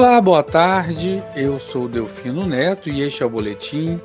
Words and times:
Olá, 0.00 0.20
boa 0.20 0.44
tarde. 0.44 1.20
Eu 1.34 1.58
sou 1.58 1.88
Delfino 1.88 2.46
Neto 2.46 2.88
e 2.88 3.02
este 3.02 3.24
é 3.24 3.26
o 3.26 3.28
boletim 3.28 4.00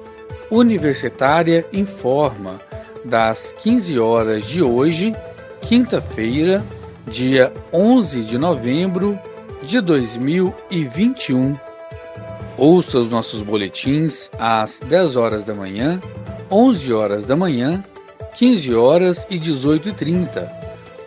Universitária 0.49 1.67
Informa 1.71 2.59
das 3.05 3.53
15 3.59 3.99
horas 3.99 4.43
de 4.43 4.63
hoje, 4.63 5.11
quinta-feira, 5.61 6.65
dia 7.05 7.53
11 7.71 8.23
de 8.23 8.39
novembro 8.39 9.19
de 9.61 9.79
2021. 9.81 11.53
Ouça 12.57 12.97
os 12.97 13.07
nossos 13.07 13.43
boletins 13.43 14.31
às 14.39 14.79
10 14.79 15.15
horas 15.15 15.43
da 15.43 15.53
manhã, 15.53 16.01
11 16.49 16.91
horas 16.91 17.23
da 17.23 17.35
manhã, 17.35 17.83
15 18.35 18.73
horas 18.73 19.27
e 19.29 19.37
18 19.37 19.89
e 19.89 19.93
30, 19.93 20.51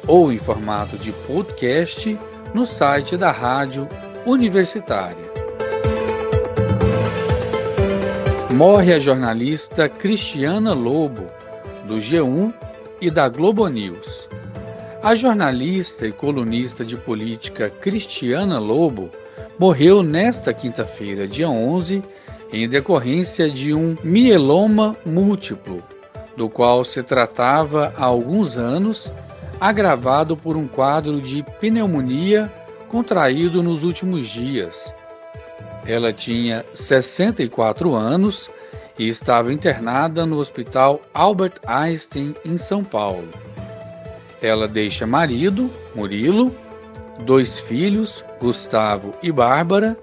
ou 0.07 0.33
em 0.33 0.39
formato 0.39 0.97
de 0.97 1.11
podcast 1.27 2.17
no 2.55 2.65
site 2.65 3.17
da 3.17 3.33
Rádio 3.33 3.89
Universitária. 4.27 5.31
Morre 8.53 8.93
a 8.93 8.99
jornalista 8.99 9.89
Cristiana 9.89 10.73
Lobo, 10.73 11.31
do 11.87 11.99
G1 11.99 12.53
e 13.01 13.09
da 13.09 13.29
Globo 13.29 13.69
News. 13.69 14.29
A 15.01 15.15
jornalista 15.15 16.09
e 16.09 16.13
colunista 16.13 16.85
de 16.85 16.97
política 16.97 17.71
Cristiana 17.71 18.59
Lobo 18.59 19.11
morreu 19.61 20.03
nesta 20.03 20.53
quinta-feira, 20.53 21.29
dia 21.29 21.49
11, 21.49 22.03
em 22.53 22.69
decorrência 22.69 23.49
de 23.49 23.73
um 23.73 23.95
mieloma 24.03 24.97
múltiplo, 25.07 25.85
do 26.37 26.51
qual 26.51 26.85
se 26.85 27.01
tratava 27.01 27.95
há 27.97 28.07
alguns 28.07 28.59
anos, 28.59 29.09
agravado 29.61 30.37
por 30.37 30.57
um 30.57 30.67
quadro 30.67 31.21
de 31.21 31.45
pneumonia 31.61 32.51
contraído 32.89 33.63
nos 33.63 33.85
últimos 33.85 34.27
dias. 34.27 34.93
Ela 35.87 36.13
tinha 36.13 36.67
64 36.75 37.95
anos 37.95 38.51
e 38.99 39.07
estava 39.09 39.53
internada 39.53 40.27
no 40.27 40.39
Hospital 40.39 41.01
Albert 41.13 41.61
Einstein, 41.67 42.33
em 42.45 42.57
São 42.57 42.83
Paulo. 42.83 43.29
Ela 44.41 44.67
deixa 44.67 45.07
marido, 45.07 45.71
Murilo, 45.95 46.51
dois 47.25 47.61
filhos, 47.61 48.25
Gustavo 48.41 49.13
e 49.23 49.31
Bárbara, 49.31 49.97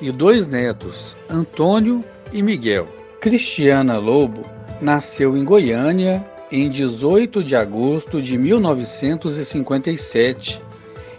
e 0.00 0.10
dois 0.10 0.46
netos, 0.46 1.14
Antônio 1.28 2.02
e 2.32 2.40
Miguel. 2.42 2.86
Cristiana 3.20 3.98
Lobo 3.98 4.42
nasceu 4.80 5.36
em 5.36 5.44
Goiânia 5.44 6.24
em 6.50 6.70
18 6.70 7.42
de 7.42 7.56
agosto 7.56 8.22
de 8.22 8.38
1957 8.38 10.60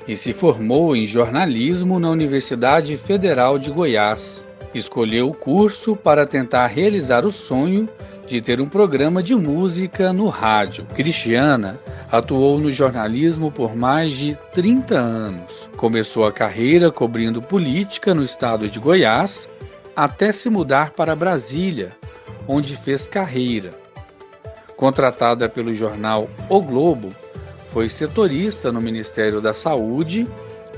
e 0.08 0.16
se 0.16 0.34
formou 0.34 0.96
em 0.96 1.06
jornalismo 1.06 2.00
na 2.00 2.10
Universidade 2.10 2.96
Federal 2.98 3.60
de 3.60 3.70
Goiás. 3.70 4.46
Escolheu 4.74 5.28
o 5.28 5.36
curso 5.36 5.96
para 5.96 6.26
tentar 6.26 6.68
realizar 6.68 7.26
o 7.26 7.32
sonho 7.32 7.90
de 8.28 8.42
ter 8.42 8.60
um 8.60 8.68
programa 8.68 9.24
de 9.24 9.34
música 9.34 10.12
no 10.12 10.28
rádio. 10.28 10.86
Cristiana 10.94 11.80
atuou 12.12 12.60
no 12.60 12.72
jornalismo 12.72 13.52
por 13.52 13.76
mais 13.76 14.14
de 14.16 14.38
30 14.52 14.96
anos. 14.96 15.70
Começou 15.78 16.26
a 16.26 16.32
carreira 16.32 16.92
cobrindo 16.92 17.42
política 17.42 18.14
no 18.14 18.24
estado 18.24 18.70
de 18.70 18.80
Goiás, 18.80 19.48
até 19.96 20.32
se 20.32 20.50
mudar 20.50 20.92
para 20.92 21.16
Brasília, 21.16 21.92
onde 22.48 22.76
fez 22.76 23.08
carreira. 23.08 23.72
Contratada 24.76 25.50
pelo 25.50 25.74
jornal 25.74 26.30
O 26.50 26.62
Globo, 26.62 27.10
foi 27.78 27.92
setorista 27.92 28.72
no 28.72 28.82
Ministério 28.82 29.40
da 29.40 29.54
Saúde, 29.54 30.28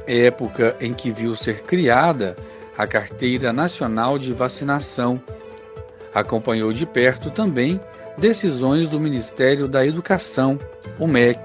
época 0.05 0.75
em 0.81 0.91
que 0.93 1.09
viu 1.09 1.33
ser 1.33 1.61
criada 1.61 2.35
a 2.77 2.85
Carteira 2.85 3.53
Nacional 3.53 4.19
de 4.19 4.33
Vacinação. 4.33 5.17
Acompanhou 6.13 6.73
de 6.73 6.85
perto 6.85 7.31
também 7.31 7.79
decisões 8.17 8.89
do 8.89 8.99
Ministério 8.99 9.65
da 9.65 9.85
Educação, 9.85 10.57
o 10.99 11.07
MEC. 11.07 11.39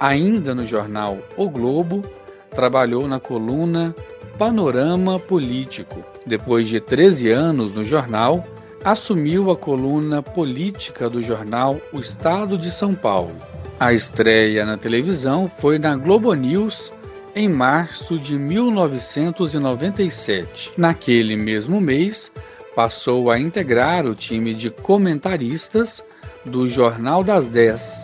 Ainda 0.00 0.54
no 0.54 0.64
jornal 0.64 1.18
O 1.36 1.50
Globo, 1.50 2.00
trabalhou 2.48 3.06
na 3.06 3.20
coluna 3.20 3.94
Panorama 4.38 5.20
Político. 5.20 6.02
Depois 6.24 6.66
de 6.66 6.80
13 6.80 7.28
anos 7.28 7.74
no 7.74 7.84
jornal, 7.84 8.42
assumiu 8.82 9.50
a 9.50 9.56
coluna 9.56 10.22
política 10.22 11.10
do 11.10 11.20
jornal 11.20 11.76
O 11.92 12.00
Estado 12.00 12.56
de 12.56 12.70
São 12.70 12.94
Paulo. 12.94 13.36
A 13.78 13.92
estreia 13.92 14.64
na 14.64 14.78
televisão 14.78 15.52
foi 15.58 15.78
na 15.78 15.94
Globo 15.96 16.32
News 16.32 16.90
em 17.34 17.46
março 17.46 18.18
de 18.18 18.38
1997. 18.38 20.72
Naquele 20.78 21.36
mesmo 21.36 21.78
mês, 21.78 22.32
passou 22.74 23.30
a 23.30 23.38
integrar 23.38 24.06
o 24.06 24.14
time 24.14 24.54
de 24.54 24.70
comentaristas 24.70 26.02
do 26.42 26.66
Jornal 26.66 27.22
das 27.22 27.48
10. 27.48 28.02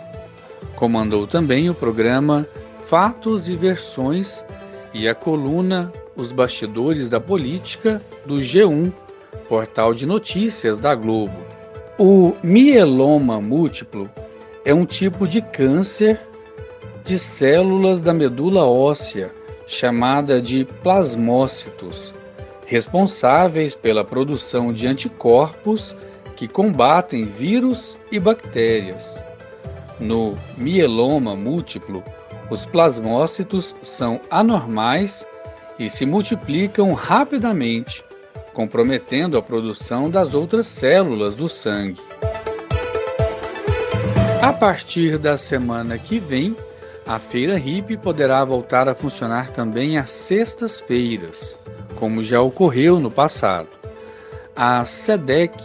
Comandou 0.75 1.25
também 1.25 1.71
o 1.71 1.73
programa 1.73 2.47
Fatos 2.85 3.49
e 3.49 3.57
Versões 3.57 4.45
e 4.93 5.07
a 5.07 5.15
coluna 5.15 5.91
Os 6.15 6.31
Bastidores 6.31 7.09
da 7.09 7.19
Política 7.19 7.99
do 8.27 8.35
G1, 8.35 8.93
portal 9.49 9.91
de 9.91 10.05
notícias 10.05 10.77
da 10.77 10.93
Globo. 10.93 11.33
O 11.97 12.35
mieloma 12.43 13.41
múltiplo 13.41 14.07
é 14.65 14.73
um 14.73 14.85
tipo 14.85 15.27
de 15.27 15.41
câncer 15.41 16.19
de 17.03 17.19
células 17.19 18.01
da 18.01 18.13
medula 18.13 18.65
óssea, 18.65 19.31
chamada 19.67 20.41
de 20.41 20.65
plasmócitos, 20.81 22.13
responsáveis 22.65 23.75
pela 23.75 24.05
produção 24.05 24.71
de 24.71 24.87
anticorpos 24.87 25.95
que 26.35 26.47
combatem 26.47 27.25
vírus 27.25 27.97
e 28.11 28.19
bactérias. 28.19 29.21
No 29.99 30.35
mieloma 30.57 31.35
múltiplo, 31.35 32.03
os 32.49 32.65
plasmócitos 32.65 33.75
são 33.81 34.19
anormais 34.29 35.25
e 35.77 35.89
se 35.89 36.05
multiplicam 36.05 36.93
rapidamente, 36.93 38.03
comprometendo 38.53 39.37
a 39.37 39.41
produção 39.41 40.09
das 40.09 40.33
outras 40.33 40.67
células 40.67 41.35
do 41.35 41.49
sangue. 41.49 42.01
A 44.43 44.51
partir 44.51 45.17
da 45.17 45.37
semana 45.37 45.97
que 45.97 46.19
vem, 46.19 46.53
a 47.07 47.17
Feira 47.17 47.57
Hip 47.57 47.95
poderá 47.95 48.43
voltar 48.43 48.89
a 48.89 48.93
funcionar 48.93 49.51
também 49.51 49.97
às 49.97 50.11
sextas-feiras, 50.11 51.57
como 51.95 52.21
já 52.21 52.41
ocorreu 52.41 52.99
no 52.99 53.09
passado. 53.09 53.69
A 54.53 54.83
SEDEC, 54.83 55.57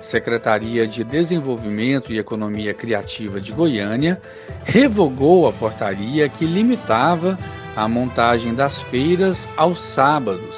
Secretaria 0.00 0.86
de 0.86 1.02
Desenvolvimento 1.02 2.12
e 2.12 2.20
Economia 2.20 2.72
Criativa 2.72 3.40
de 3.40 3.50
Goiânia, 3.50 4.22
revogou 4.64 5.48
a 5.48 5.52
portaria 5.52 6.28
que 6.28 6.46
limitava 6.46 7.36
a 7.74 7.88
montagem 7.88 8.54
das 8.54 8.80
feiras 8.80 9.44
aos 9.56 9.80
sábados, 9.80 10.56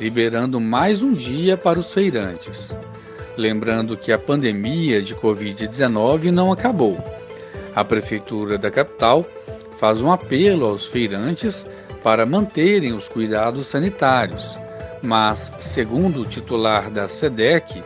liberando 0.00 0.60
mais 0.60 1.02
um 1.02 1.12
dia 1.12 1.56
para 1.56 1.80
os 1.80 1.92
feirantes. 1.92 2.72
Lembrando 3.40 3.96
que 3.96 4.12
a 4.12 4.18
pandemia 4.18 5.00
de 5.00 5.14
Covid-19 5.14 6.30
não 6.30 6.52
acabou. 6.52 7.02
A 7.74 7.82
Prefeitura 7.82 8.58
da 8.58 8.70
capital 8.70 9.24
faz 9.78 10.02
um 10.02 10.12
apelo 10.12 10.66
aos 10.66 10.84
feirantes 10.84 11.64
para 12.02 12.26
manterem 12.26 12.92
os 12.92 13.08
cuidados 13.08 13.66
sanitários, 13.66 14.60
mas, 15.02 15.50
segundo 15.58 16.20
o 16.20 16.26
titular 16.26 16.90
da 16.90 17.08
SEDEC, 17.08 17.82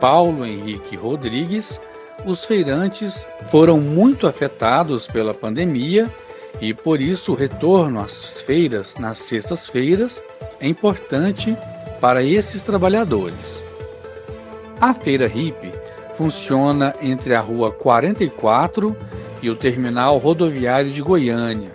Paulo 0.00 0.44
Henrique 0.44 0.96
Rodrigues, 0.96 1.80
os 2.26 2.42
feirantes 2.44 3.24
foram 3.52 3.80
muito 3.80 4.26
afetados 4.26 5.06
pela 5.06 5.32
pandemia 5.32 6.12
e 6.60 6.74
por 6.74 7.00
isso 7.00 7.30
o 7.30 7.36
retorno 7.36 8.00
às 8.00 8.42
feiras 8.42 8.96
nas 8.98 9.18
sextas-feiras 9.18 10.20
é 10.58 10.66
importante 10.66 11.56
para 12.00 12.20
esses 12.20 12.62
trabalhadores. 12.62 13.67
A 14.80 14.94
Feira 14.94 15.26
Hip 15.26 15.72
funciona 16.16 16.94
entre 17.02 17.34
a 17.34 17.40
Rua 17.40 17.72
44 17.72 18.96
e 19.42 19.50
o 19.50 19.56
Terminal 19.56 20.18
Rodoviário 20.18 20.92
de 20.92 21.02
Goiânia, 21.02 21.70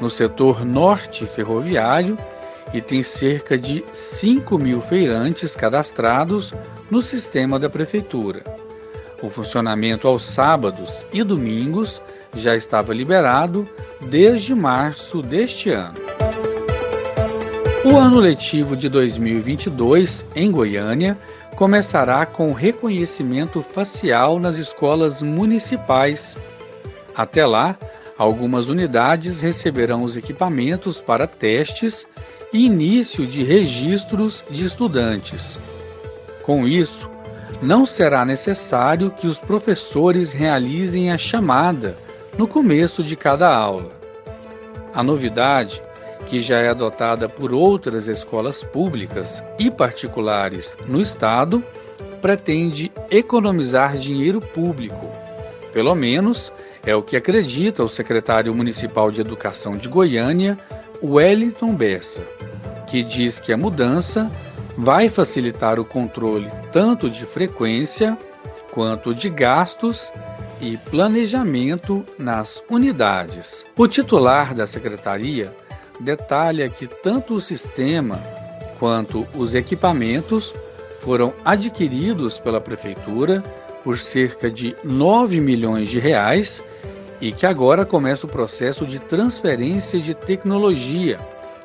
no 0.00 0.10
setor 0.10 0.64
norte 0.64 1.24
ferroviário, 1.26 2.16
e 2.74 2.80
tem 2.80 3.02
cerca 3.02 3.56
de 3.56 3.84
5 3.92 4.58
mil 4.58 4.80
feirantes 4.82 5.54
cadastrados 5.54 6.52
no 6.90 7.00
sistema 7.00 7.58
da 7.58 7.70
Prefeitura. 7.70 8.42
O 9.22 9.30
funcionamento 9.30 10.06
aos 10.06 10.24
sábados 10.24 11.04
e 11.12 11.22
domingos 11.22 12.02
já 12.34 12.54
estava 12.54 12.92
liberado 12.92 13.66
desde 14.00 14.54
março 14.54 15.22
deste 15.22 15.70
ano. 15.70 15.94
O 17.84 17.96
ano 17.96 18.20
letivo 18.20 18.76
de 18.76 18.88
2022 18.88 20.24
em 20.34 20.50
Goiânia 20.50 21.18
começará 21.56 22.24
com 22.24 22.52
reconhecimento 22.52 23.62
facial 23.62 24.38
nas 24.38 24.58
escolas 24.58 25.22
municipais. 25.22 26.36
Até 27.14 27.44
lá, 27.46 27.76
algumas 28.16 28.68
unidades 28.68 29.40
receberão 29.40 30.02
os 30.02 30.16
equipamentos 30.16 31.00
para 31.00 31.26
testes 31.26 32.06
e 32.52 32.66
início 32.66 33.26
de 33.26 33.42
registros 33.42 34.44
de 34.50 34.64
estudantes. 34.64 35.58
Com 36.42 36.66
isso, 36.66 37.08
não 37.60 37.86
será 37.86 38.24
necessário 38.24 39.10
que 39.10 39.26
os 39.26 39.38
professores 39.38 40.32
realizem 40.32 41.10
a 41.10 41.18
chamada 41.18 41.96
no 42.36 42.48
começo 42.48 43.02
de 43.02 43.14
cada 43.14 43.54
aula. 43.54 43.90
A 44.92 45.02
novidade, 45.02 45.80
que 46.26 46.40
já 46.40 46.58
é 46.58 46.68
adotada 46.68 47.28
por 47.28 47.52
outras 47.52 48.08
escolas 48.08 48.62
públicas 48.62 49.42
e 49.58 49.70
particulares 49.70 50.76
no 50.86 51.00
estado, 51.00 51.62
pretende 52.20 52.92
economizar 53.10 53.96
dinheiro 53.96 54.40
público. 54.40 55.10
Pelo 55.72 55.94
menos 55.94 56.52
é 56.86 56.94
o 56.94 57.02
que 57.02 57.16
acredita 57.16 57.82
o 57.82 57.88
secretário 57.88 58.54
municipal 58.54 59.10
de 59.10 59.20
Educação 59.20 59.72
de 59.72 59.88
Goiânia, 59.88 60.58
Wellington 61.02 61.74
Bessa, 61.74 62.22
que 62.86 63.02
diz 63.02 63.38
que 63.38 63.52
a 63.52 63.56
mudança 63.56 64.30
vai 64.76 65.08
facilitar 65.08 65.78
o 65.78 65.84
controle 65.84 66.48
tanto 66.72 67.10
de 67.10 67.24
frequência 67.24 68.16
quanto 68.72 69.14
de 69.14 69.28
gastos 69.28 70.10
e 70.60 70.76
planejamento 70.76 72.04
nas 72.18 72.62
unidades. 72.70 73.64
O 73.76 73.86
titular 73.86 74.54
da 74.54 74.66
secretaria 74.66 75.52
detalha 76.00 76.68
que 76.68 76.86
tanto 76.86 77.34
o 77.34 77.40
sistema 77.40 78.20
quanto 78.78 79.26
os 79.36 79.54
equipamentos 79.54 80.54
foram 81.00 81.32
adquiridos 81.44 82.38
pela 82.38 82.60
prefeitura 82.60 83.42
por 83.84 83.98
cerca 83.98 84.50
de 84.50 84.76
9 84.84 85.40
milhões 85.40 85.88
de 85.88 85.98
reais 85.98 86.62
e 87.20 87.32
que 87.32 87.46
agora 87.46 87.84
começa 87.84 88.26
o 88.26 88.28
processo 88.28 88.86
de 88.86 88.98
transferência 88.98 90.00
de 90.00 90.14
tecnologia, 90.14 91.18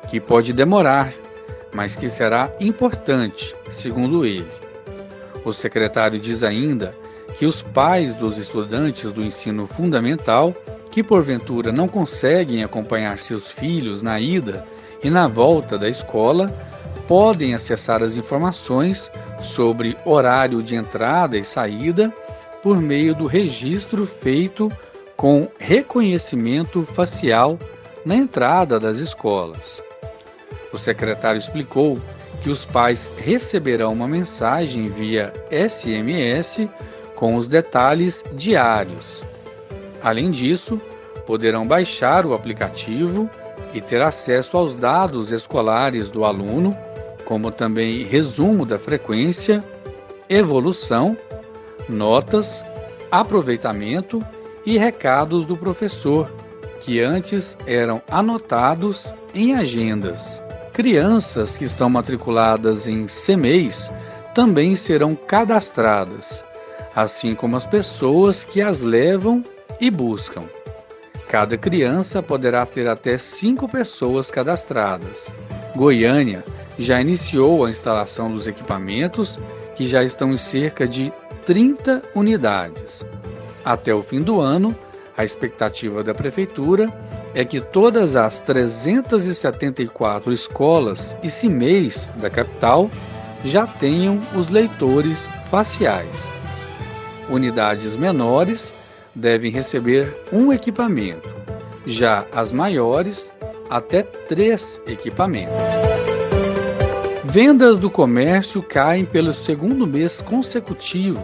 que 0.08 0.20
pode 0.20 0.52
demorar, 0.52 1.12
mas 1.74 1.96
que 1.96 2.08
será 2.08 2.52
importante, 2.60 3.54
segundo 3.72 4.24
ele. 4.24 4.46
O 5.44 5.52
secretário 5.52 6.18
diz 6.18 6.42
ainda 6.42 6.94
que 7.38 7.46
os 7.46 7.62
pais 7.62 8.14
dos 8.14 8.36
estudantes 8.36 9.12
do 9.12 9.24
ensino 9.24 9.66
fundamental 9.66 10.54
que 10.90 11.02
porventura 11.02 11.70
não 11.70 11.88
conseguem 11.88 12.64
acompanhar 12.64 13.18
seus 13.18 13.50
filhos 13.50 14.02
na 14.02 14.18
ida 14.20 14.64
e 15.02 15.10
na 15.10 15.26
volta 15.26 15.78
da 15.78 15.88
escola 15.88 16.48
podem 17.06 17.54
acessar 17.54 18.02
as 18.02 18.16
informações 18.16 19.10
sobre 19.40 19.96
horário 20.04 20.62
de 20.62 20.74
entrada 20.74 21.38
e 21.38 21.44
saída 21.44 22.12
por 22.62 22.80
meio 22.80 23.14
do 23.14 23.26
registro 23.26 24.06
feito 24.06 24.68
com 25.16 25.48
reconhecimento 25.58 26.84
facial 26.84 27.58
na 28.04 28.14
entrada 28.14 28.78
das 28.78 28.98
escolas. 28.98 29.82
O 30.72 30.78
secretário 30.78 31.38
explicou 31.38 31.98
que 32.42 32.50
os 32.50 32.64
pais 32.64 33.10
receberão 33.16 33.92
uma 33.92 34.06
mensagem 34.06 34.84
via 34.86 35.32
SMS 35.50 36.68
com 37.16 37.36
os 37.36 37.48
detalhes 37.48 38.22
diários. 38.34 39.27
Além 40.02 40.30
disso, 40.30 40.80
poderão 41.26 41.66
baixar 41.66 42.24
o 42.24 42.34
aplicativo 42.34 43.28
e 43.74 43.80
ter 43.80 44.00
acesso 44.00 44.56
aos 44.56 44.74
dados 44.76 45.32
escolares 45.32 46.10
do 46.10 46.24
aluno, 46.24 46.76
como 47.24 47.50
também 47.50 48.04
resumo 48.04 48.64
da 48.64 48.78
frequência, 48.78 49.62
evolução, 50.28 51.16
notas, 51.88 52.64
aproveitamento 53.10 54.20
e 54.64 54.78
recados 54.78 55.44
do 55.44 55.56
professor, 55.56 56.30
que 56.80 57.00
antes 57.00 57.56
eram 57.66 58.00
anotados 58.10 59.12
em 59.34 59.54
agendas. 59.54 60.40
Crianças 60.72 61.56
que 61.56 61.64
estão 61.64 61.90
matriculadas 61.90 62.86
em 62.86 63.06
CMEIs 63.06 63.90
também 64.34 64.76
serão 64.76 65.14
cadastradas 65.14 66.44
assim 66.98 67.32
como 67.32 67.56
as 67.56 67.64
pessoas 67.64 68.42
que 68.42 68.60
as 68.60 68.80
levam 68.80 69.44
e 69.80 69.90
buscam. 69.90 70.42
Cada 71.28 71.58
criança 71.58 72.22
poderá 72.22 72.64
ter 72.64 72.88
até 72.88 73.18
cinco 73.18 73.68
pessoas 73.68 74.30
cadastradas. 74.30 75.26
Goiânia 75.76 76.42
já 76.78 77.00
iniciou 77.00 77.64
a 77.64 77.70
instalação 77.70 78.32
dos 78.32 78.46
equipamentos, 78.46 79.38
que 79.76 79.86
já 79.86 80.02
estão 80.02 80.30
em 80.32 80.38
cerca 80.38 80.86
de 80.86 81.12
30 81.44 82.02
unidades. 82.14 83.04
Até 83.64 83.94
o 83.94 84.02
fim 84.02 84.20
do 84.20 84.40
ano, 84.40 84.74
a 85.16 85.24
expectativa 85.24 86.02
da 86.02 86.14
Prefeitura 86.14 86.86
é 87.34 87.44
que 87.44 87.60
todas 87.60 88.16
as 88.16 88.40
374 88.40 90.32
escolas 90.32 91.14
e 91.22 91.30
CIMEIs 91.30 92.08
da 92.16 92.30
capital 92.30 92.90
já 93.44 93.66
tenham 93.66 94.20
os 94.34 94.48
leitores 94.48 95.28
faciais. 95.50 96.08
Unidades 97.28 97.94
menores 97.94 98.72
devem 99.18 99.50
receber 99.50 100.14
um 100.32 100.52
equipamento, 100.52 101.28
já 101.84 102.24
as 102.32 102.52
maiores, 102.52 103.30
até 103.68 104.02
três 104.02 104.80
equipamentos. 104.86 105.54
Vendas 107.24 107.78
do 107.78 107.90
comércio 107.90 108.62
caem 108.62 109.04
pelo 109.04 109.34
segundo 109.34 109.86
mês 109.86 110.22
consecutivo 110.22 111.22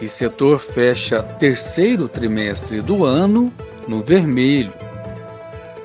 e 0.00 0.08
setor 0.08 0.60
fecha 0.60 1.22
terceiro 1.22 2.08
trimestre 2.08 2.80
do 2.80 3.04
ano 3.04 3.52
no 3.86 4.02
vermelho. 4.02 4.72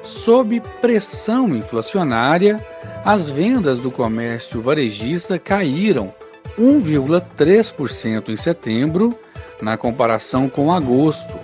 Sob 0.03 0.61
pressão 0.79 1.55
inflacionária, 1.55 2.65
as 3.03 3.29
vendas 3.29 3.79
do 3.79 3.91
comércio 3.91 4.61
varejista 4.61 5.37
caíram 5.37 6.13
1,3% 6.57 8.29
em 8.29 8.37
setembro 8.37 9.17
na 9.61 9.77
comparação 9.77 10.49
com 10.49 10.71
agosto, 10.71 11.39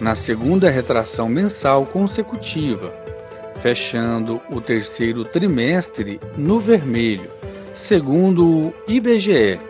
na 0.00 0.14
segunda 0.14 0.70
retração 0.70 1.28
mensal 1.28 1.84
consecutiva, 1.86 2.90
fechando 3.60 4.40
o 4.50 4.58
terceiro 4.60 5.22
trimestre 5.22 6.18
no 6.36 6.58
vermelho, 6.58 7.30
segundo 7.74 8.68
o 8.68 8.74
IBGE. 8.88 9.60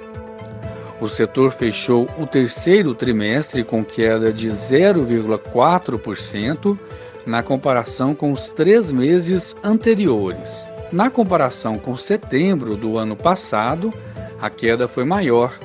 O 1.01 1.09
setor 1.09 1.53
fechou 1.53 2.09
o 2.17 2.27
terceiro 2.27 2.95
trimestre 2.95 3.65
com 3.65 3.85
queda 3.85 4.33
de 4.33 4.49
0,4% 4.49 6.79
na 7.27 7.43
comparação 7.43 8.15
com 8.15 8.33
os 8.33 8.49
três 8.49 8.91
meses 8.91 9.55
anteriores. 9.65 10.65
Na 10.93 11.11
comparação 11.11 11.75
com 11.75 11.97
setembro 11.97 12.77
do 12.77 12.99
ano 12.99 13.17
passado, 13.17 13.93
a 14.41 14.49
queda 14.51 14.87
foi 14.87 15.05
maior, 15.05 15.59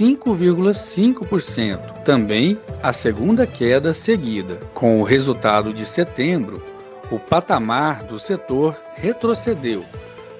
5,5%, 0.00 2.02
também 2.04 2.58
a 2.82 2.90
segunda 2.90 3.46
queda 3.46 3.92
seguida. 3.92 4.58
Com 4.72 4.98
o 4.98 5.04
resultado 5.04 5.74
de 5.74 5.84
setembro, 5.84 6.62
o 7.10 7.18
patamar 7.18 8.04
do 8.04 8.18
setor 8.18 8.74
retrocedeu, 8.94 9.84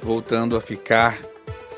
voltando 0.01 0.57
a 0.57 0.63
ficar 0.63 1.21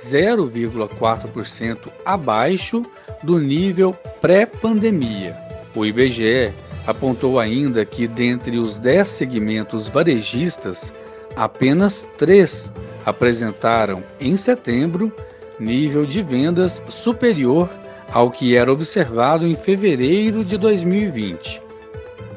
0,4% 0.01 1.91
abaixo 2.05 2.83
do 3.21 3.41
nível 3.41 3.95
pré-pandemia. 4.21 5.37
O 5.75 5.85
IBGE 5.85 6.53
apontou 6.87 7.41
ainda 7.41 7.85
que 7.85 8.07
dentre 8.07 8.61
os 8.61 8.77
10 8.77 9.09
segmentos 9.09 9.89
varejistas, 9.89 10.93
apenas 11.35 12.07
três 12.17 12.71
apresentaram 13.05 14.05
em 14.21 14.37
setembro 14.37 15.12
nível 15.59 16.05
de 16.05 16.23
vendas 16.23 16.83
superior 16.89 17.69
ao 18.13 18.31
que 18.31 18.57
era 18.57 18.73
observado 18.73 19.47
em 19.47 19.55
fevereiro 19.55 20.45
de 20.45 20.59
2020. 20.59 21.61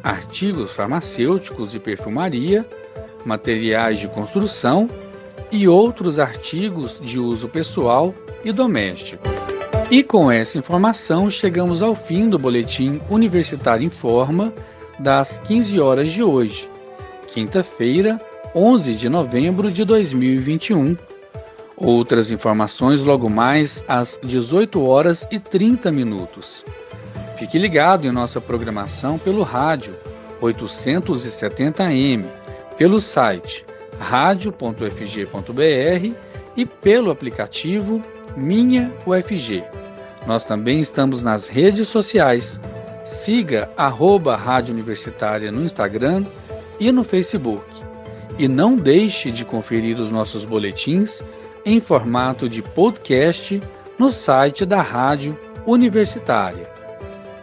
Artigos 0.02 0.72
farmacêuticos 0.72 1.76
e 1.76 1.80
perfumaria, 1.80 2.66
materiais 3.26 4.00
de 4.00 4.08
construção 4.08 4.88
e 5.52 5.68
outros 5.68 6.20
artigos 6.20 7.00
de 7.02 7.20
uso 7.20 7.50
pessoal 7.50 8.14
e 8.44 8.52
doméstico. 8.52 9.24
E 9.92 10.04
com 10.04 10.32
essa 10.32 10.58
informação 10.58 11.30
chegamos 11.30 11.84
ao 11.84 11.96
fim 11.96 12.30
do 12.30 12.40
boletim 12.40 13.00
Universitário 13.10 13.86
Informa 13.86 14.54
das 14.98 15.38
15 15.40 15.80
horas 15.80 16.12
de 16.12 16.24
hoje, 16.24 16.70
quinta-feira, 17.28 18.18
11 18.56 18.96
de 18.96 19.10
novembro 19.10 19.70
de 19.70 19.84
2021 19.84 20.96
Outras 21.78 22.32
informações 22.32 23.02
logo 23.02 23.30
mais 23.30 23.84
às 23.88 24.18
18 24.24 24.82
horas 24.82 25.28
e 25.30 25.40
30 25.40 25.92
minutos. 25.92 26.64
Fique 27.38 27.58
ligado 27.58 28.08
em 28.08 28.12
nossa 28.12 28.40
programação 28.40 29.18
pelo 29.20 29.44
rádio 29.44 29.94
870m, 30.42 32.26
pelo 32.78 33.02
site 33.02 33.66
radio.fg.br 34.00 35.56
e 36.56 36.66
pelo 36.66 37.12
aplicativo 37.12 38.02
Minha 38.36 38.92
UFG. 39.06 39.64
Nós 40.26 40.44
também 40.44 40.80
estamos 40.80 41.22
nas 41.22 41.48
redes 41.48 41.88
sociais. 41.88 42.60
Siga 43.06 43.70
arroba 43.78 44.36
Rádio 44.36 44.74
Universitária 44.74 45.52
no 45.52 45.64
Instagram 45.64 46.26
e 46.80 46.92
no 46.92 47.04
Facebook. 47.04 47.64
E 48.38 48.48
não 48.48 48.76
deixe 48.76 49.32
de 49.32 49.46
conferir 49.46 50.00
os 50.00 50.12
nossos 50.12 50.44
boletins 50.44 51.22
em 51.66 51.80
formato 51.80 52.48
de 52.48 52.62
podcast 52.62 53.60
no 53.98 54.12
site 54.12 54.66
da 54.66 54.82
Rádio 54.82 55.38
Universitária. 55.66 56.70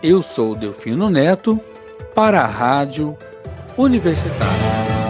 Eu 0.02 0.22
sou 0.22 0.54
Delfino 0.54 1.10
Neto 1.10 1.60
para 2.14 2.42
a 2.42 2.46
Rádio 2.46 3.16
Universitária. 3.76 5.01